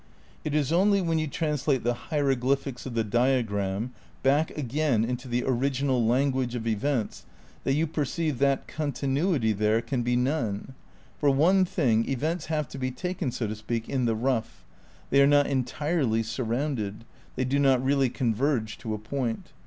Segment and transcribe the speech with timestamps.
[0.43, 3.93] It is only when you translate the hiero glyphics of the diagram
[4.23, 7.27] back again into the original language of events
[7.65, 10.73] that you perceive that continuity there can be none.
[11.19, 14.65] For one thing, events have to b& taken, so to speak, in the rough;
[15.11, 17.05] they are not entirely surrounded;
[17.35, 19.53] they do not really converge to a point.